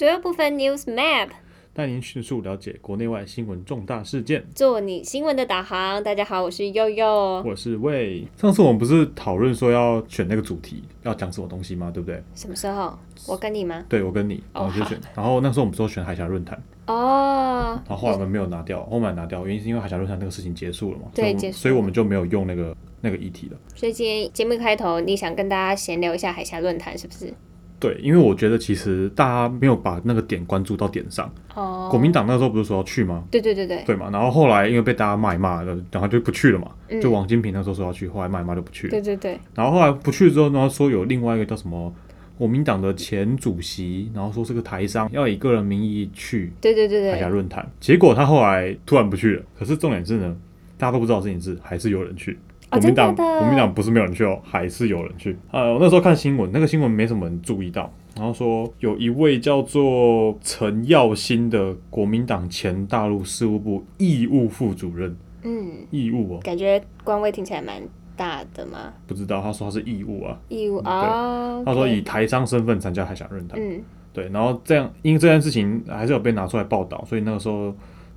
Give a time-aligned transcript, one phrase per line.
[0.00, 1.28] 主要部分 News Map，
[1.74, 4.42] 带您迅速了解国内外新闻重大事件。
[4.54, 6.02] 做你新闻的导航。
[6.02, 7.06] 大家好，我是悠悠。
[7.44, 8.26] 我是魏。
[8.38, 11.90] 上次我们不是讨论说要选那个主题，要讲什么东西吗？
[11.92, 12.22] 对不对？
[12.34, 12.98] 什么时候？
[13.28, 13.84] 我跟你吗？
[13.90, 14.98] 对，我跟你，然后就选。
[15.14, 23.58] 然后那时候我们说选海峡论坛，哦，然后后来我们没有拿掉，后面拿掉，原因是因为海峡论坛那个事情结束了嘛，对结束所以我们就没有用那个那个议题了。
[23.74, 27.34] 所以今天节目开头，你想跟大家闲聊一下海峡论坛是不是？
[27.80, 31.32] 对，因为我觉得其实大家没有把那个点关注到点上。
[31.54, 33.24] 哦，国民党那时候不是说要去吗？
[33.30, 36.70] 对对对对，对嘛，然后后来因为被大家骂一骂了，然后就不去了嘛。
[36.90, 38.90] 嗯就王金平那时候说要去，后来骂一骂就不去了。
[38.90, 41.90] 对对对，然后后来不去之后，然后说有另外一个叫什么
[42.36, 47.66] 国民党的前主席，然后说是个台商，要以个人名义去对对对对，海峡论坛。
[47.80, 49.42] 结果他后来突然不去了。
[49.58, 50.36] 可是重点是呢，
[50.76, 52.38] 大家都不知道这件事还是有人去。
[52.70, 55.36] 哦国民党，国民党不是没有人去哦，还是有人去。
[55.50, 67.82] 呃，我那时候看新闻，那个新闻没什么人注意到，然后说有一位叫做陈耀新的国民党前大陆事务部义务副主任，嗯，义务哦，感觉官位听起来蛮
[68.16, 73.58] 大的嘛，不知道，他说他是义务啊，义务啊哦，他说以台商身份参加海峡论坛。
[73.60, 73.82] 嗯。
[74.12, 77.72] 对，然后这样，因为这件事情还是有被拿出来报道，所以那个时候，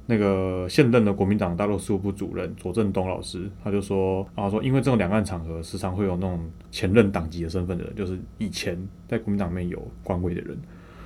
[0.05, 6.39] 那个现任的国民党大陆事务部主任左正东老师，他就说，啊说，因为这种两岸场合，时常会有那种
[6.71, 10.57] 前任党籍的身份的人，就是以前在国民党里面有官位的人，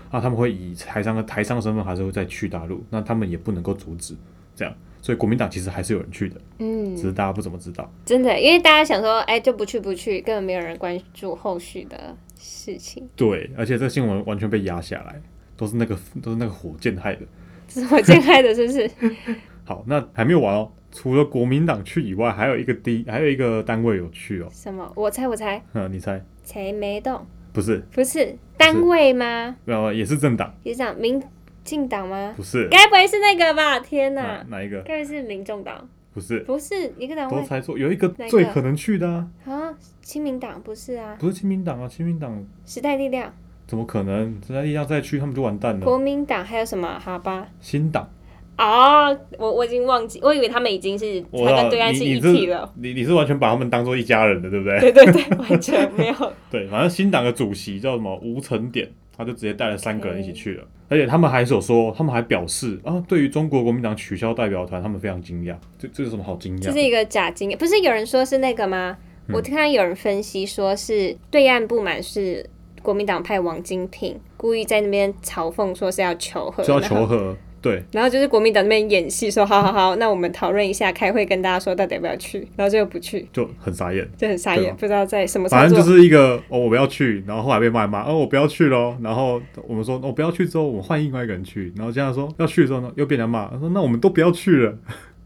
[0.09, 4.16] 啊，他们会以台商的台商身份，还是会再去大陆，那他们也不能够阻止，
[4.56, 7.88] 这样，所以国民党其实还是有人去的，嗯只是嗯，大家不怎么知道。
[8.04, 15.22] 真的，因为大家想说，哎，就不去不去，根本没有人关注后续的事情，对，而且这个新闻完全被压下来，
[15.56, 17.22] 都是那个都是那个火箭害的。
[17.68, 18.90] 这是我见开的，是不是？
[19.66, 20.72] 好，那还没有完哦。
[20.92, 24.48] 除了国民党去以外，还有一个第还有一个单位有去哦。
[24.52, 24.92] 什么？
[24.96, 26.23] 我猜我猜，嗯，你猜？
[26.44, 27.26] 谁没动？
[27.52, 29.56] 不是，不是单位吗？
[29.66, 31.22] 呃，也是政党，也是党民
[31.64, 32.33] 进党吗？
[32.38, 32.67] 不是。
[32.70, 33.80] 该不会是那个吧？
[33.80, 34.45] 天哪哪！
[34.50, 34.82] 哪一个？
[34.83, 35.88] 该不会是民众党？
[36.14, 37.77] 不是，不是一个党位都猜错。
[37.77, 39.73] 有一个哪一个最可能去的啊，啊？
[40.02, 41.16] 亲民党不是啊？
[41.20, 43.32] 不是亲民党啊，亲民党时代力量、
[43.67, 44.39] 怎么可能？
[44.48, 45.86] 现在一样再去，他们就完蛋了。
[45.86, 46.98] 国民党还有什么？
[46.98, 47.45] 好吧。
[47.60, 48.10] 新党，
[48.58, 52.73] 哦，我我已经忘记，我以为他们已经是他跟对岸是一你你是体了。
[52.76, 54.80] 你你是完全把他们当做一家人的，对不对？
[54.80, 56.16] 对对对，完全没有。
[56.50, 65.54] 对，反正新党的主席叫什么吴成典，他就直接带了三个人一起去了，而且他们还有说，他们还表示啊，对于中国国民党取消代表团，他们非常惊讶。
[65.77, 66.66] 这这有什么好惊讶的？
[66.67, 68.98] 这是一个假惊讶，不是有人说是那个吗？
[69.02, 72.50] 嗯我看有人分析说是对岸不满是
[72.87, 84.08] 国民党派王金平故意在那边嘲讽说是要求和，就要求和，对，然后就是国民党那边演戏说好好好，那我们讨论一下，开会跟大家说到底要不要去，然后就不去，就很傻眼。
[84.15, 85.49] 就很傻眼，不知道在什么。
[85.49, 88.97] 反正就是一个哦，我不要去，然后后来被骂一骂，哦，我不要去咯。
[89.02, 91.73] 然后我们说，哦，不要去之后，我们换另外一个人去。
[91.76, 94.73] 然后这样说要去的时候呢，又被人家骂，他说那我们都不要去了。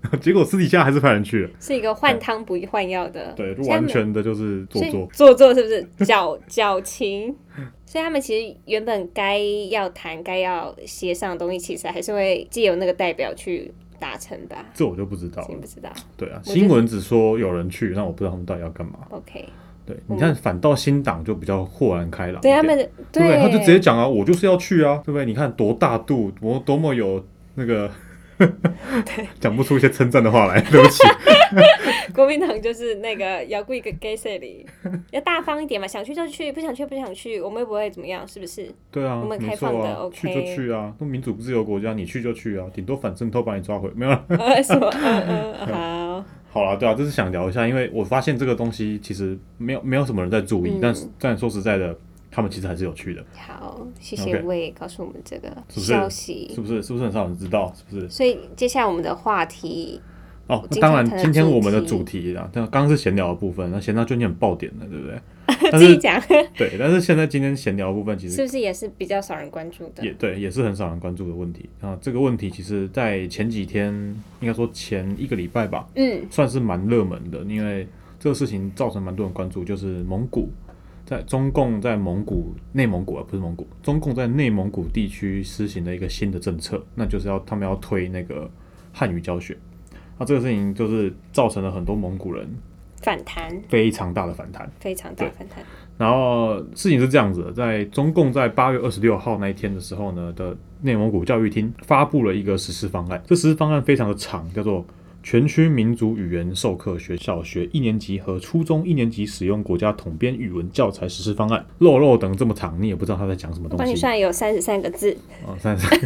[0.20, 5.08] 结果私底下还是派人去了，是一个换汤不换药的，对，完全的就是做作。
[5.14, 7.36] 做作是不是矫矫情？
[7.86, 9.38] 所以他们其实原本该
[9.70, 13.70] 要谈、该要协商的东西，其实还是会借由那个代表去
[14.00, 14.66] 达成吧。
[14.74, 15.56] 这我就不知道了。
[15.60, 15.90] 不知道。
[16.16, 18.94] 对啊，新闻只说有人去，那我不知道他们到底要干嘛。
[19.10, 19.46] OK，
[19.86, 23.38] 对，你看，反倒新党就比较豁然开朗对他们的对不对？
[23.40, 25.26] 他就直接讲啊，我就是要去啊，对不对？
[25.26, 27.24] 你看多大度，多多么有
[27.56, 27.92] 那个，
[29.40, 31.04] 讲不出一些称赞的话来，对不起。
[32.14, 34.66] 国民党就是那个要过一个 gay 色里，
[35.12, 38.70] 要大方一点嘛，想去就去，不想去不想去，我们又不会怎么样，是不是？
[38.92, 44.24] 对啊我，们没开放的啊，OK 去就去啊，都民主自由国家，你去就去啊，顶多反渗透把你抓回，没有啦。
[44.30, 44.90] 呃，什么？
[44.96, 51.96] 嗯嗯，好，好了，对啊，这是想聊一下，因为我发现这个东西其实没有没有什么人在注意，嗯但是但说实在的，
[52.32, 56.50] 他们其实还是有趣的，好，谢谢魏告诉我们这个消息。
[56.56, 56.82] 是不是？
[56.82, 57.72] 是不是很少人知道？
[57.90, 58.10] 是不是？
[58.10, 60.02] 所以接下来我们的话题，
[60.48, 65.20] 哦，当然，今天我们的主题啊，但刚刚是闲聊的部分，那闲聊就你很爆点的，对不对？
[65.70, 66.20] 但是自己讲，
[66.56, 70.04] 对，但是现在今天闲聊的部分其实是不是也是比较少人关注的？
[70.04, 71.98] 也对，也是很少人关注的问题啊。
[72.02, 73.94] 这个问题其实，在前几天，
[74.40, 77.86] 应该说前一个礼拜吧，嗯，算是蛮热门的，因为
[78.18, 80.50] 这个事情造成蛮多人关注，就是蒙古
[81.12, 88.50] 在中共在蒙古内蒙古啊，不是蒙古，中共在内蒙古地区施行的一个新的政策，那就是要他们要推那个
[88.94, 89.58] 汉语教学。
[90.18, 92.50] 那这个事情就是造成了很多蒙古人
[93.02, 94.72] 反弹非常大的反弹。
[94.80, 95.62] 非常大对反弹，
[95.98, 104.80] 然后事情是这样子的，在中共在八月二十六号那一天的时候呢的内蒙古教育厅发布了一个实施方案，这实施方案非常的长，叫做
[105.24, 111.66] 《全区民族语言授课学小学一年级和初中一年级使用国家统编语文教材实施方案。
[111.80, 113.96] 肉肉等这么长，你也不知道他在讲什么东西帮你。
[113.96, 115.16] 算有三十三个字。
[115.46, 116.00] 哦，三十三。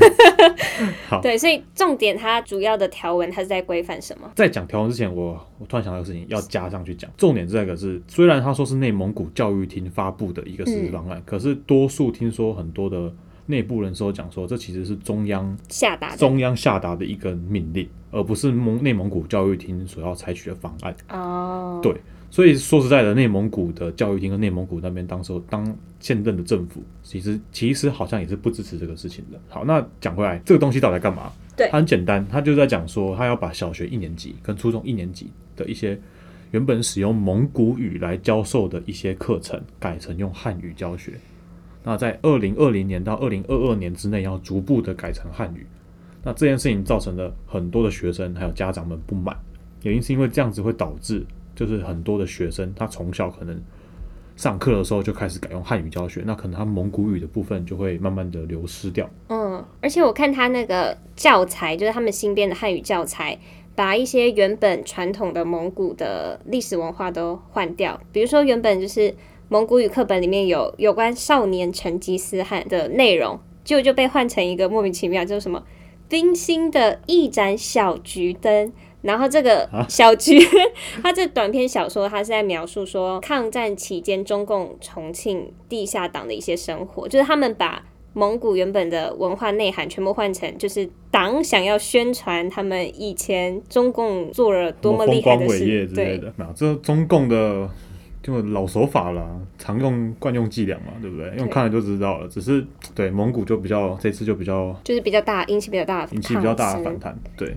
[1.07, 4.29] 好，对，所以重点它主要的条文它是在规范什么？
[4.35, 7.09] 在讲条文之前，我我突然想到一个事情要加上去讲。
[7.15, 13.13] 重点这个是，虽然他说是内蒙古教育厅发布的一个实施方案，可是多数听说很多的
[13.45, 20.95] 内部人士都讲说，这其实是中央下达的中央下达的一个命令，而不是蒙内蒙古教育厅所要采取的方案。
[21.09, 21.95] 哦，对
[22.31, 25.63] 所以说实在的，内蒙古的教育厅跟内蒙古那边当时候当
[25.99, 29.39] 现任的政府，其实其实好像也是不支持这个事情的。
[29.47, 31.31] 好，那讲回来，这个东西到底干嘛？
[31.55, 35.97] 对它很简单，他就在讲说，他要把小学一年级跟初中一年级的一些
[36.51, 41.13] 原本使用蒙古语来教授的一些课程，改成用汉语教学。
[41.85, 45.65] 那在二零二零年到二零二二年之内，要逐步的改成汉语。
[46.23, 49.37] 那这件事情造成了很多的学生还有家长们不满，
[49.83, 51.23] 原因是因为这样子会导致，
[51.55, 53.55] 就是很多的学生他从小可能
[54.35, 59.07] 上课的时候就开始改用汉语教学，那可能他蒙古语的部分就会慢慢的流失掉。
[59.29, 63.37] 嗯，而且我看他那个教材，就是他们新编的汉语教材，
[63.75, 69.13] 把一些原本传统的蒙古的历史文化都换掉，比如说原本就是
[69.47, 75.63] 蒙古语课本里面有有关少年成吉思汗的内容，结果就被换成一个莫名其妙，就是什么
[76.09, 78.71] 冰心的一盏小桔灯。
[79.01, 79.85] 然后这个啊？
[79.87, 80.39] 小菊，
[81.03, 97.69] 他这短篇小说，他是在描述说抗战期间中共重庆地下党的一些生活，就是他们把蒙古原本的文化内涵全部换成，就是党想要宣传他们以前中共做了多么厉害的事，对，之类的，没有，这中共的
[98.25, 99.23] 就老手法啦，
[99.57, 101.33] 常用惯用伎俩嘛，对不对？
[101.37, 102.27] 用看了就知道了。
[102.27, 107.55] 只是对蒙古就比较这次就比较就是比较大，引起比较大的引起比较大的反弹，对。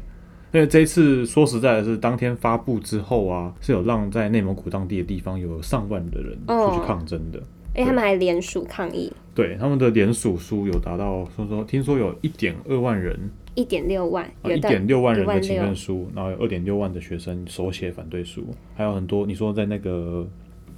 [0.50, 7.38] 因为这一次说实在的是，当天发布之后啊，是有让在内蒙古当地的地方有上万的人哦出去抗争的。
[7.75, 20.26] 哎，他们还联署抗议，对，他们的联署书有达到，说说听说有一点二万人，一点六万，一点六万人的请愿书，然后有二点六万的学生手写反对书，还有很多你说在那个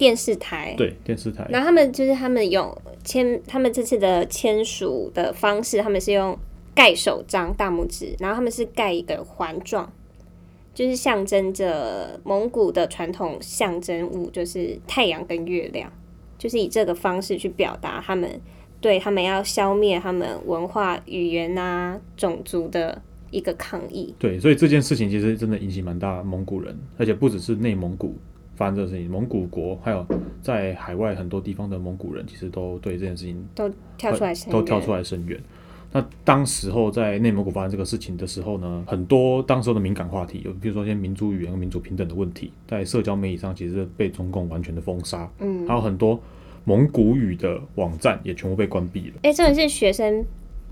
[0.01, 6.35] 电视台，对电视台，然后他们就是他们有签，他们这次的签署的方式，他们是用
[6.73, 9.93] 盖手章大拇指，然后他们是盖一个环状，
[10.73, 15.93] 就是象征着蒙古的传统象征物，就是太阳跟月亮，
[16.39, 18.41] 就是以这个方式去表达他们
[18.79, 22.99] 对他们要消灭他们文化、语言啊、种族的
[23.29, 24.15] 一个抗议。
[24.17, 28.15] 对，所以这件事情其实真的引起蛮大蒙古人，而且不只是内蒙古
[28.61, 30.05] 发生这个事情，蒙古国还有
[30.39, 33.67] 在海外很多地方的蒙古人，其实都对这件事情都
[33.97, 35.39] 跳出来声，都跳出来声援。
[35.91, 46.21] 那当时候在内蒙古发生这个事情的时候呢，很多当时候的敏感话题，有比如说一些民族语言和民族平等的问题，在社交媒体上其实被中共完全的封杀，嗯，还有很多
[46.63, 49.15] 蒙古语的网站也全部被关闭了。
[49.23, 50.23] 哎，重点是学生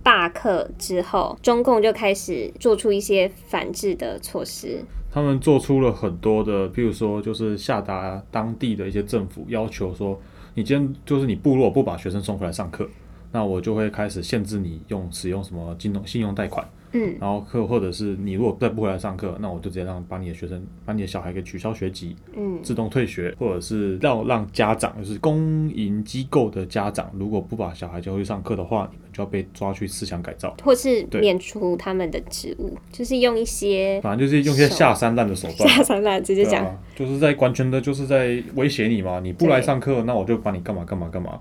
[0.03, 4.85] 罢课之后，中共就开始做出一些反制的措施。
[5.11, 10.19] 他们做出了很多的，譬如说，就是下达当地的一些政府要求说，
[10.53, 12.87] 你今天就是你部落不把学生送回来上课，
[13.31, 30.55] 那我就会开始限制你用使用什么金融信用贷款，嗯，然后课或者是你如果再不回来上课，那我就直接让把你的学生把你的小孩给取消学籍，嗯，自动退学，或者是要让家长就是公营机构的家长，如果不把小孩交去上课的话，你们就要被抓去思想改造。
[30.63, 41.39] 或是免除他们的职务，就是用一些反正就是用一些下三滥的手段， 下三滥直接讲，啊，就是在完全的就是在威胁你嘛，你不来上课，那我就把你干嘛干嘛干嘛。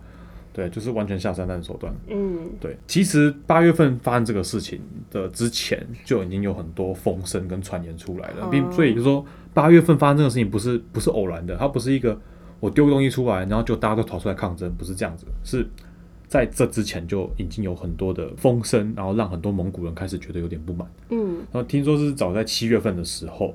[0.59, 1.95] 对，就是完全下三滥的手段。
[2.09, 8.49] 嗯，对，其实八月份发生这个事情的之前，就已经有很多风声跟传言出来了，哦。
[8.50, 9.25] 并所以就说
[9.55, 12.21] 八月份发生这个事情不是不是偶然的，它不是一个
[12.59, 15.65] 我丢个东西出来，然后就大家都跑出来抗争，不是这样子，是
[16.27, 20.88] 在这之前就已经有很多的风声，然后让很多蒙古人开始觉得有点不满。
[21.11, 23.55] 嗯，然后听说是早在七月份的时候，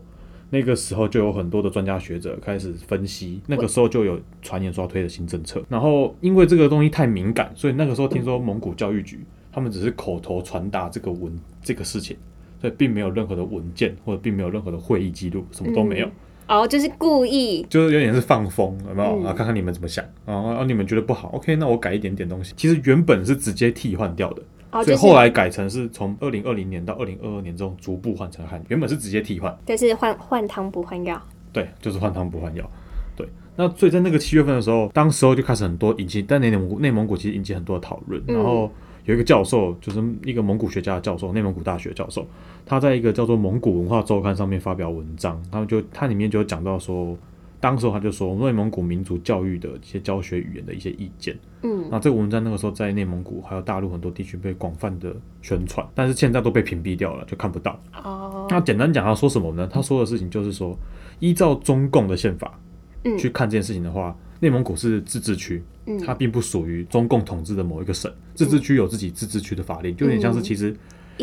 [0.54, 5.64] 那个时候就有很多的专家学者开始分析，那个时候就有传言说要推的新政策。
[5.68, 9.20] 然后因为这个东西太敏感，所以那个时候听说蒙古教育局
[9.52, 12.16] 他们只是口头传达这个文这个事情，
[12.62, 16.08] 所以并没有任何的文件或者并没有任何的会议记录，什么都没有，
[16.48, 19.24] 哦，就是故意，就是有点是放风，有没有？
[19.24, 20.64] 嗯啊，看看你们怎么想啊啊！
[20.68, 22.54] 你们觉得不好，OK，那我改一点点东西。
[22.56, 24.44] 其实原本是直接替换掉的。
[24.74, 32.68] 哦，所以后来改成是从二零二零年到二零二二年中逐步换成汉语，原本是直接替换，就是换换汤不换药，对，就是换汤不换药，
[33.16, 33.28] 对。
[33.56, 38.36] 那所以在那个七月份的时候，当时候就开始很多引起，但内蒙古内蒙古其实引起很多的讨论，嗯。
[38.36, 38.72] 然后
[39.06, 42.26] 有一个教授，就是一个蒙古学家的教授，内蒙古大学教授，
[42.66, 47.16] 他在一个叫做《蒙古文化周刊》上面发表文章，他们就他里面就讲到说，
[47.64, 51.34] 当时候他就说内蒙古民族教育的一些教学语言的一些意见。
[51.62, 57.82] 嗯，那这个文章那个时候在内蒙古还有大陆很多地区被广泛的宣传，但是现在都被屏蔽掉了，就看不到。
[58.04, 59.66] 哦，那简单讲，他说什么呢？
[59.72, 60.78] 他说的事情就是说，
[61.22, 62.60] 依照中共的宪法
[63.06, 68.12] 嗯去看这件事情的话，内蒙古是自治区，嗯它并不属于中共统治的某一个省。
[68.36, 70.76] 自治区有自己自治区的法令，就有点像是其实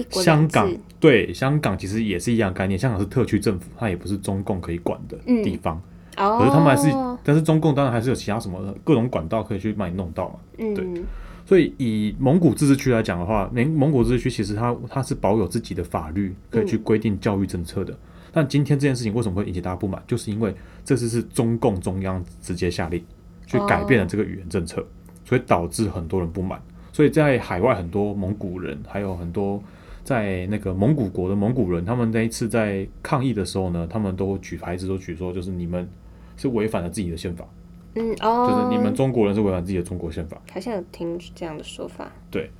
[0.09, 5.79] 香港对香港其实也是一样概念，香港是特区政府，它也不是中共可以管的嗯地方。
[6.17, 6.88] 哦，可是他们还是，
[7.23, 10.35] 但是中共当然还是有其他什么各种管道可以去帮你弄到嘛。
[10.57, 11.05] 对嗯
[11.47, 17.93] 所以以蒙古自治区来讲的话，蒙蒙古自治区其实它它是保有自己的法律，可以去规定教育政策的。
[18.31, 20.00] 但今天这件事情为什么会引起大家不满？
[20.07, 23.05] 就是因为这次是中共中央直接下令
[23.47, 24.87] 去改变了这个语言政策，
[25.25, 26.62] 所以导致很多人不满。
[26.93, 29.61] 所以在海外很多蒙古人，还有很多
[30.02, 35.88] 在那个蒙古国的蒙古人，他们那一次在抗议的时候呢，他们都举牌子都举说，就是你们
[36.37, 37.47] 是违反了自己的宪法，
[37.95, 42.11] 嗯哦，就是你们中国人是违反自己的中国宪法，好像有听这样的说法。
[42.30, 42.50] 对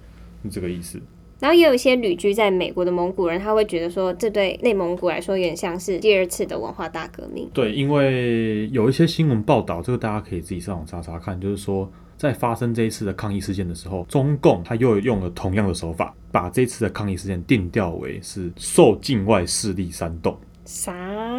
[0.43, 1.01] 是这个意思。
[1.41, 7.49] 然后也有一些旅居在美国的蒙古人，他会觉得说，这对内蒙古来说有点像是第二次的文化大革命。
[7.55, 11.91] 对，因为有一些新闻报道，这个大家可以自己上网查查看，就是说
[12.21, 20.37] 在发生这一次的抗议事件的时候，中共他又用了同样的手法，把这次的抗议事件定调为是受境外势力煽动。
[20.67, 20.93] 啥？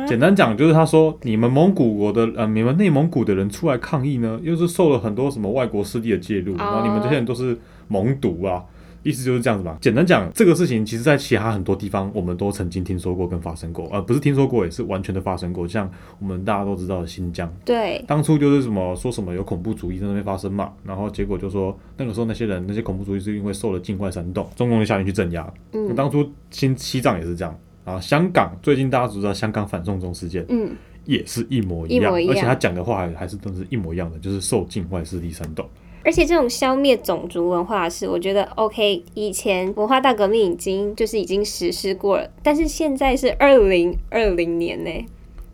[0.08, 7.56] 简单讲，就是他说你们蒙古国的呃，你们内蒙古的人出来抗议呢，又是受了很多什么外国势力的介入，然后你们这些人都是
[7.88, 8.64] 蒙独啊。
[9.04, 9.78] 意思就是这样子吧。
[9.82, 15.68] 简单讲，这个事情其实在其他很多地方我们都曾经听说过跟发生过，呃，不是听说过，也是完全的发生过。
[15.68, 15.90] 像
[16.20, 25.52] 我们大家都知道的新疆，对，当初就是什么说什么有恐怖主义在那边发生嘛，然后结果就说那个时候那些人那些恐怖主义是因为受了境外煽动，中共就下令去镇压。
[25.74, 30.72] 嗯当初新西藏也是这样，然后香港最近大家都知道香港反送中事件嗯，
[31.06, 35.68] 也是一模一样，一模一样而且他讲的话还还是都是一模一样的，就是受境外势力煽动。
[36.04, 39.04] 而且这种消灭种族文化的事，我觉得 OK。
[39.14, 45.06] 以前文化大革命已经就是已经实施过了，但是现在是二零二零年呢，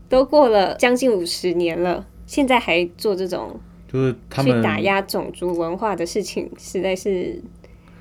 [0.07, 3.59] 都过了将近五十年了，现在还做这种
[3.91, 7.41] 就是他们去，打压种族文化的事情，实在是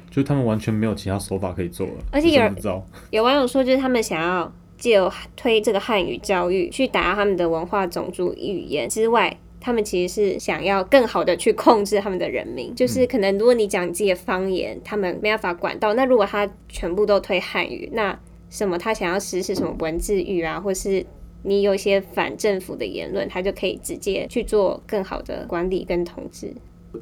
[0.08, 9.36] 就是他们完全没有其他手法可以做了，而且有我真不知道，有网友说，就是他们想要借由推这个汉语教育，去打压他们的文化、种族、语言之外，
[9.66, 12.73] 他们其实是想要更好的去控制他们的人民。
[12.73, 18.16] 就是可能如果你讲自己的方言，他们没办法管到；那如果他全部都推汉语，那
[18.49, 21.04] 什么他想要实施什么文字狱啊，或是
[21.42, 26.54] 你有一些反政府的言论，他就可以直接去做更好的管理跟统治。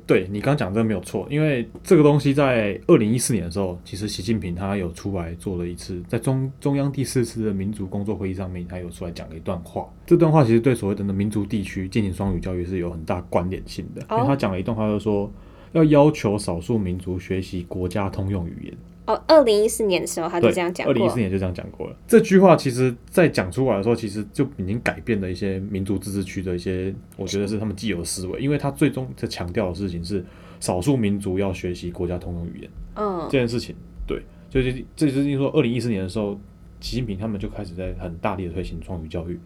[0.07, 9.89] 对你刚讲这个没有错，因为这个东西在二零一四年的时候，其实习近平他有出来做了一次，在中中央第四次的民族工作会议上面，他有出来讲了一段话。
[10.07, 15.31] 这段话其实对所谓的民族地区进行双语教育是有很大关联性的，因为他讲了一段话，就说
[15.73, 18.75] 要要求少数民族学习国家通用语言。
[19.07, 21.97] 哦，二零一四年的时候他就，这样讲过二零一四，年就这样讲过了。
[22.07, 30.25] 这句话其实，在讲出来的时候，其实就已经改变了一些民族自治区的一些，我觉得是他们既有的思维，因为他最终在强调的事情是
[30.59, 33.77] 少数民族要学习国家通用语言嗯这件事情。
[34.07, 36.39] 对，就是这就是说，二零一四年的时候，
[36.81, 39.39] 习近平他们就开始在很大力的推行双语教育，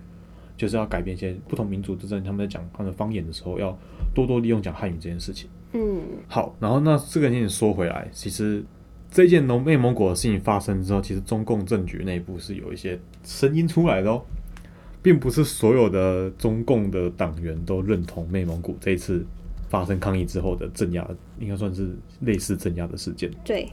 [0.56, 3.76] 就是要改变一些不同民族之间他们在讲他们的方言的时候，要
[4.14, 5.50] 多多利用讲汉语这件事情。
[5.72, 8.64] 嗯，好，然后那这个你说回来，其实
[9.18, 14.22] 这件农内蒙古的事情发生之后，其实中共政局内部是有一些声音出来的哦，
[15.02, 19.26] 并不是所有的中共的党员都认同内蒙古这一次
[19.68, 21.04] 发生抗议之后的镇压，
[21.40, 23.28] 应该算是类似镇压的事件。
[23.44, 23.68] 对，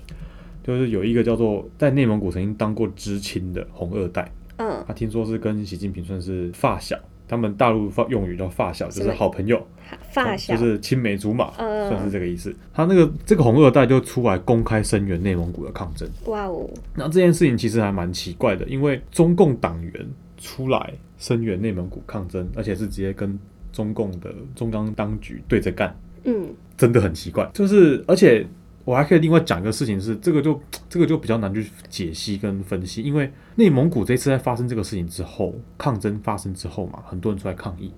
[0.64, 9.66] 就是有一个叫做在内蒙古曾经当过知青的红二代，嗯，他听说是跟习近平算是发小，他们大陆发用语叫发小，就是好朋友。
[10.10, 12.56] 发小，就是青梅竹马，嗯算是这个意思。
[12.74, 16.10] 他那个这个红二代就出来公开声援内蒙古的抗争。
[16.26, 23.38] 哇哦，那这件事情其实还蛮奇怪的，因为中共党员出来声援内蒙古抗争，而且是直接跟
[23.72, 27.48] 中共的中央当局对着干，嗯，真的很奇怪。
[27.54, 28.46] 就是而且
[28.86, 30.60] 我还可以另外讲一个事情是，这个就
[30.96, 37.92] 这个就比较难去解析跟分析，因为内蒙古这次在发生这个事情之后，抗争发生之后嘛，很多人出来抗议。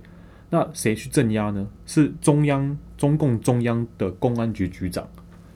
[0.49, 1.67] 那谁去镇压呢？
[1.85, 5.07] 是中央中共中央的公安局局长，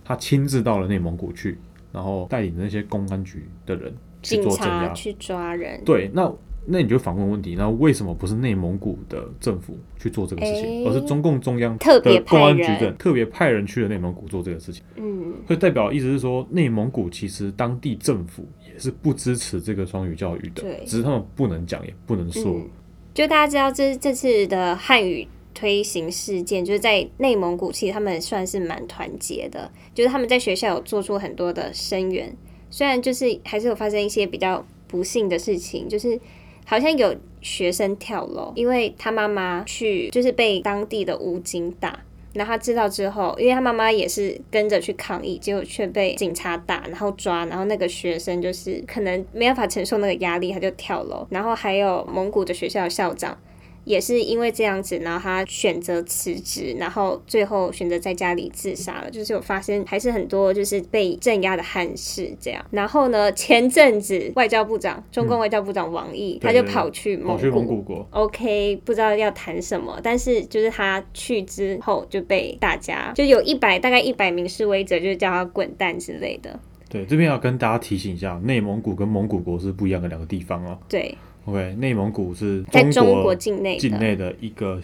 [0.05, 1.57] 他亲自到了内蒙古去，
[1.91, 4.93] 然后带领那些公安局的人去做镇压。
[4.93, 6.31] 去抓人，对，那
[6.65, 14.83] 那你就反问问题，那为什么不是内蒙古的政府去做这个事情，诶而是中共中央特别的公安局派人的特别派人去了内蒙古做这个事情？
[14.95, 22.53] 嗯，所以代表意思是说，内蒙古其实当地政府也是不支持这个双语教育的对，只是他们不能讲，也不能说。
[22.53, 22.69] 嗯，
[23.13, 32.33] 就大家知道这这次的汉语推行事件，就是在内蒙古，其实他们算是蛮团结的，就是他们在学校有做出很多的声援，
[32.69, 36.17] 虽然就是还是有发生一些比较不幸的事情，就是
[36.65, 41.99] 好像有学生跳楼，因为他妈妈去就是被当地的武警打。
[42.33, 51.27] 然后他知道之后，因为他妈妈也是跟着去抗议，结果却被警察打，然后抓，然后那个学生就是可能没办法承受那个压力，他就跳楼。
[51.29, 53.37] 然后还有蒙古的学校校长，
[53.83, 59.09] 也是因为这样子，然后他选择辞职，然后最后选择在家里自杀了。
[59.09, 62.63] 就是有发生，还是很多就是被镇压的汉室这样。
[62.69, 67.71] 然后呢，前阵子外交部长，中共外交部长王毅，他就跑去蒙跑去蒙古。
[67.71, 76.59] 古国，OK，不知道要谈什么，但是就是他去之后就被大家就有一百大概一百名示威者，就是叫他滚蛋之类的。
[76.89, 80.77] 对，这边要跟大家提醒一下，内蒙古跟蒙古国是不一样的两个地方哦。
[80.89, 84.79] 对，OK，内蒙古是在中国国境内境内的一个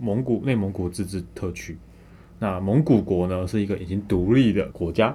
[0.00, 1.76] 蒙古内蒙古自治特区。
[2.38, 5.08] 那蒙古国呢，是一个已经独立的国家。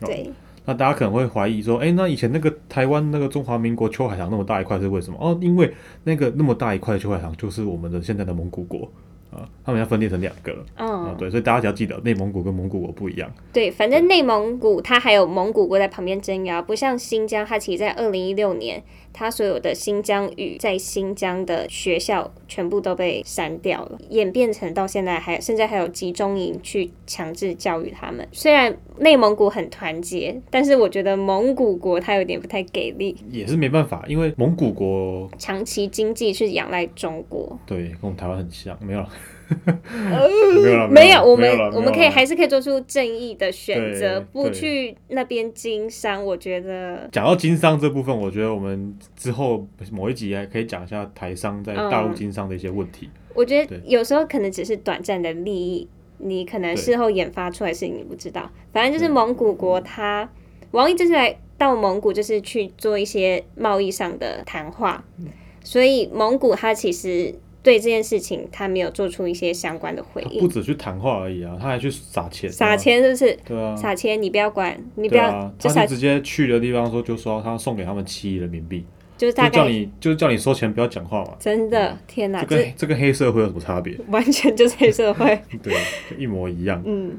[0.00, 0.30] 哦对，
[0.64, 5.18] 那大家可能会怀疑说，哎、那以前那个台湾那个中华民国秋海棠那么大一块是为什么？
[5.20, 5.72] 哦，因为
[6.02, 8.90] 那个那么大一块的秋海棠就是我们的现在的蒙古国
[9.30, 13.30] 啊，他们要分裂成两个了啊，嗯，对，所以大家只要记得内蒙古跟蒙古国不一样。
[13.52, 18.82] 对，反正内蒙古它还有蒙古国在旁边镇压，不像新疆，它其实在二零一六年，
[19.12, 28.26] 它所有的新疆语在新疆的学校全部都被删掉了，演变成到现在还甚至还有集中营去强制教育他们。
[28.32, 37.58] 虽然内蒙古很团结，但是我觉得蒙古国它有点不太给力，也是没办法，因为蒙古国长期经济是仰赖中国。
[37.66, 39.08] 对跟我们台湾很像，没有了，
[40.62, 46.24] 没有，没有，我们我们可以还是可以做出正义的选择，不去那边经商。
[46.24, 53.08] 我觉得讲到经商这部分，我觉得我们之后某一集还可以讲一下台商在大陆嗯经商的一些问题。
[53.34, 58.50] 我觉得有时候可能只是短暂的利益，你可能事后研发出来的事情你不知道。
[58.72, 60.28] 反正就是蒙古国他，
[60.72, 65.26] 王毅这次来到蒙古就是去做一些贸易上的谈话，嗯
[65.64, 70.48] 所以蒙古它其实对这件事情他没有做出一些相关的回应不应。
[70.48, 73.38] 止去谈话而已啊，他还去撒钱，撒，钱是不是？
[73.44, 78.84] 对啊，撒钱你不要管，你不要、啊，就他是直接去的地方说，就说他送给他们七亿人民币，
[79.16, 81.36] 就是大概就叫你就是叫你收钱，不要讲话嘛。
[81.38, 83.96] 真的天哪，这这跟这跟黑社会有什么差别？
[84.10, 85.40] 完全就是黑社会。
[85.62, 85.72] 对，
[86.10, 86.82] 就一模一样。
[86.84, 87.12] 嗯，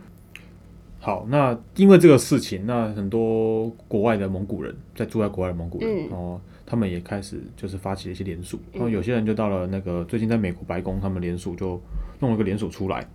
[0.99, 6.41] 好，那因为这个事情，那很多国外的蒙古人在住在国外的蒙古人，嗯哦，
[6.73, 11.79] 他们也开始就是发起了一些联署，然后有些人就到了那个最近在美国白宫，他们联署就
[12.19, 13.07] 弄了个联署出来。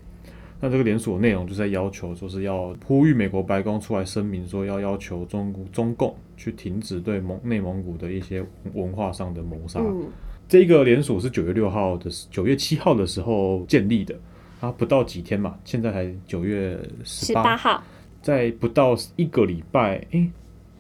[0.61, 9.81] 那这个联署内容就是在要求，说是要呼吁美国白宫出来声明说，要要求中中共去停止对蒙内蒙古的一些文化上的谋杀。
[9.81, 10.07] 嗯，
[10.49, 14.15] 这个联署是九月六号的，九月七号的时候建立的，
[14.61, 17.43] 啊，不到几天嘛，现在才九月十八。
[17.43, 17.83] 十八，号，
[18.23, 20.31] 在不到一个礼拜，诶、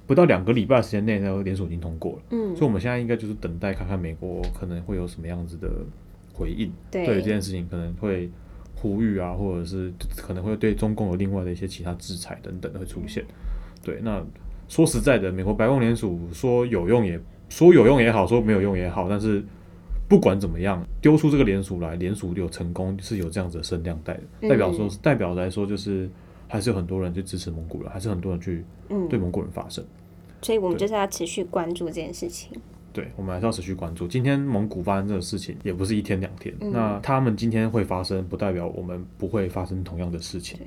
[0.09, 2.57] 不到两个礼拜时间内，那个联署已经通过了，嗯。
[2.57, 5.69] 所以，我们现在应该就是等待看看美国可能会有什么样子的
[6.33, 7.05] 回应，对。
[7.05, 8.31] 对这件事情可能会
[8.75, 13.23] 呼吁啊，或者是可能会对中共有另外的一些其他制裁等等的会出现。
[13.85, 14.25] 对，那
[14.67, 19.45] 说实在的，美国白宫联署说有用也说有用也好，说没有用也好，但是
[20.09, 24.49] 不管怎么样，丢出这个联署来，联署有成功是有这样子的声量带的，嗯。
[24.49, 26.09] 代表说代表来说就是
[26.49, 29.85] 还是有很多人去支持蒙古人，还是很多人去嗯，对蒙古人发声。
[30.43, 32.51] 所以我们就是要持续关注这件事情。
[32.93, 34.09] 对，我们还是要持续关注。
[34.09, 36.55] 今天蒙古发生这个事情，也不是一天两天。
[36.61, 40.59] 嗯那他们今天会发生，不代表我们不会发生同样的事情。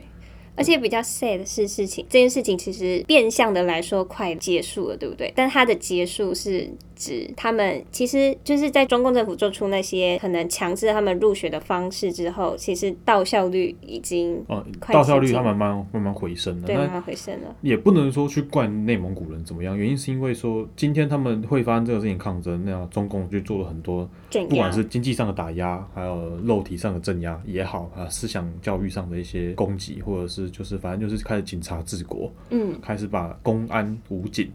[0.56, 5.32] 而且比较 sad 的是事情，这件事情其实变相的来说快结束了，对不对？
[5.36, 6.70] 但它的结束是
[7.02, 16.68] 指他们其实就是在中共政府做出那些可能强制他们入学的方式之后，其实到校率已经哦、到效率接近它慢慢慢慢回升了。
[16.68, 17.56] 对慢慢回升了。
[17.62, 24.08] 也不能说去怪内蒙古人怎么样，原因是因为说今天他们会发生这个事情抗争，那样中共就做了很多，
[24.48, 34.52] 不管是经济上的打压，还有肉体上的镇压也好，啊，思想教育上的一些攻击，或者是就是反正就是开始警察治国，嗯开始把公安、武警、嗯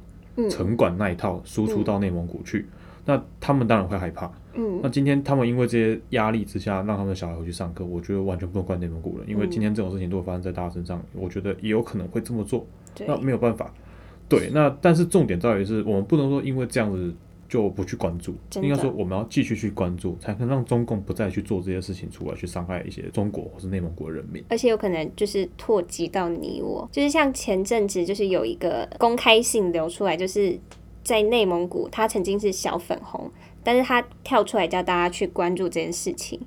[0.50, 2.66] 城管那一套输出到内蒙古去。
[3.04, 4.30] 那他们当然会害怕。
[4.54, 12.66] 嗯那今天他们因为这些压力之下，让他们的小孩回去上课，我觉得完全不能怪内蒙古人，因为嗯今天这种事情如果发生在大家身上，我觉得也有可能会这么做。
[12.94, 13.72] 对那没有办法。
[14.28, 17.14] 对，那但是重点在于是我们不能说因为这样子
[17.48, 18.34] 就不去关注。
[18.60, 24.42] 应该说，我们要继续去关注，才能让中共不再去做这些事情出来，去伤害一些中国或是内蒙古的人民。
[24.48, 30.58] 而且有可能就是拓及到你我，就是像前阵子就是有一个公开信流出来，就是
[31.02, 33.30] 在内蒙古，他曾经是小粉红，
[33.62, 36.40] 但是他跳出来叫大家去关注这件事情。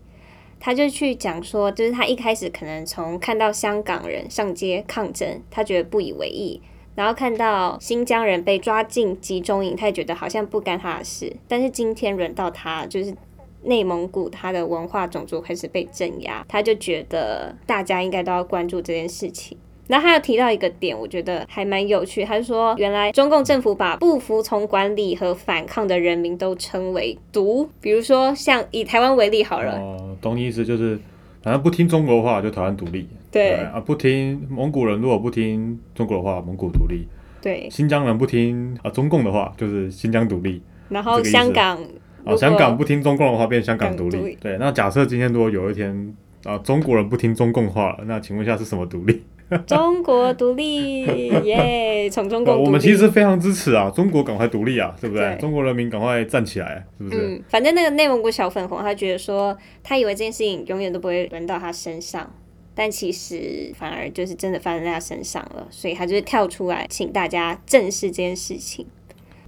[0.62, 6.62] 他就去讲说，就是他一开始可能从看到香港人上街抗争，他觉得不以为意，
[6.96, 11.34] 然后看到新疆人被抓进集中营，他也觉得好像不干他的事。
[11.48, 13.16] 但是今天轮到他，就是
[13.64, 19.58] 内蒙古他的文化种族开始被镇压，他就觉得大家应该都要关注这件事情。
[19.88, 22.24] 然后他又提到一个点，我觉得还蛮有趣。
[22.24, 31.00] 他说，原来中共政府把不服从管理和反抗的人民都称为“毒”，比如说像以台湾为例好了，哦，懂意思，就是
[31.42, 37.08] 反正不听中国话就台湾独立，对啊，不听蒙古人如果不听中国的话，蒙古独立；
[37.42, 40.62] 对，新疆人不听啊中共的话，就是新疆独立。
[40.90, 41.80] 然后香港
[42.26, 44.18] 啊，香港不听中共的话，变香港独立。
[44.18, 49.24] 立对，那假设今天如果有一天啊，中国人不听中共话了，那请问一下是什么独立？
[49.66, 51.04] 中国独立
[51.44, 52.64] 耶，从中呃共。
[52.64, 55.26] 我们其实非常支持啊，中国赶快独立啊，对不对？
[55.36, 57.18] 对中国人民赶快站起来，是不是？
[57.18, 62.32] 嗯，反正那个内蒙古小粉红，他觉得说，他以为这件事情永远都不会轮到他身上，
[62.76, 68.86] 但其实反而就是真的发生在他身上了，所以他就是跳出来，请大家正视这件事情。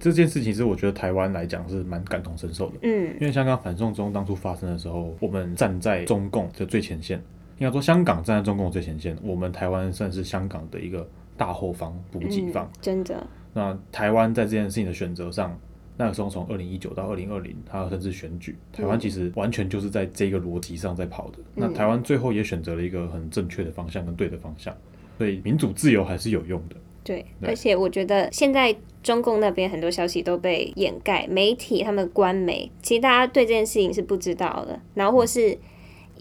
[0.00, 2.74] 这件事情是我觉得台湾来讲是蛮感同身受的。
[2.82, 7.22] 嗯，因为香港反送中当初发生的时候，我们站在中共的最前线，
[7.62, 12.64] 应该说香港站在中共最前线，我们台湾算是香港的一个大后方、补给方。
[12.64, 15.56] 嗯真的，那台湾在这件事情的选择上，
[15.96, 21.38] 那个时候从二零一九到二零二零，还有甚至选举，台湾其实完全就是在这个逻辑上在跑的。
[21.54, 24.76] 那台湾最后也选择了一个很正确的方向跟对的方向，
[25.16, 26.74] 所以民主自由还是有用的。
[27.04, 35.56] 对，对而且我觉得现在中共那边很多消息都被掩盖，媒体他们官媒，其实大家对这件事情是不知道的，然后或是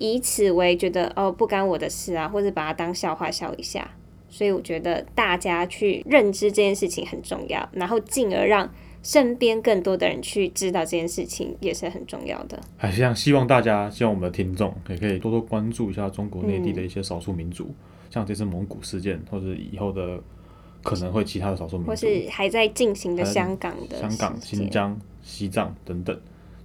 [0.02, 3.90] 以此为觉得哦不干我的事啊，或者把它当笑话笑一下。
[4.28, 8.68] 所以我觉得大家去认知这件事情很重要，然后进而让
[9.04, 12.58] 身边更多的人去知道这件事情也是很重要的。
[12.78, 17.70] 还是像希望大家，希望我们的听众也可以多多关注一下中国内地的一些少数民族，
[18.10, 20.18] 像这次蒙古事件，或者以后的
[20.82, 26.18] 可能会其他的少数民族，或是还在进行的香港的香港、新疆、西藏等等。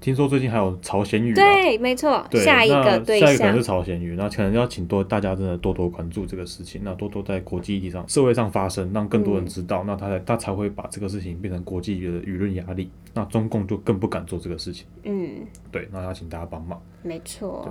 [0.07, 14.87] 听说最近还有朝鲜语、啊，对，没错，对，下一个对象下一个可能是朝鲜语，那可能要请多大家真的多多关注这个事情，那多多在国际议题上、社会上发生，让更多人知道，那他才他才会把这个事情变成国际的舆论压力，那中共就更不敢做这个事情。
[15.03, 15.40] 嗯，
[15.73, 16.81] 对，那要请大家帮忙。
[17.03, 17.69] 没错，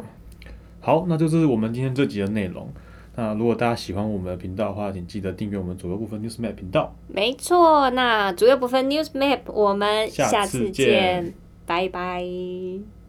[0.81, 2.69] 好，那就是我们今天这集的内容。
[3.15, 6.93] 那如果大家喜欢我们的频道的话，请记得订阅我们左右部分 News Map 频道。
[7.07, 7.89] 没错。
[7.91, 11.33] 那左右部分 News Map，我们下下次见，
[11.65, 13.04] 拜拜。